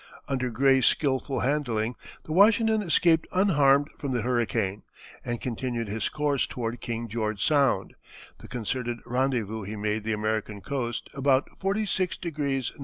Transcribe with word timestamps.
Under 0.27 0.49
Gray's 0.49 0.87
skilful 0.87 1.41
handling 1.41 1.93
the 2.23 2.31
Washington 2.31 2.81
escaped 2.81 3.27
unharmed 3.31 3.87
from 3.99 4.13
the 4.13 4.23
hurricane, 4.23 4.81
and 5.23 5.39
continuing 5.39 5.85
his 5.85 6.09
course 6.09 6.47
toward 6.47 6.81
King 6.81 7.07
George 7.07 7.45
Sound, 7.45 7.93
the 8.39 8.47
concerted 8.47 8.97
rendezvous, 9.05 9.61
he 9.61 9.75
made 9.75 10.03
the 10.03 10.13
American 10.13 10.59
coast, 10.61 11.07
about 11.13 11.51
46° 11.59 12.71
N. 12.73 12.79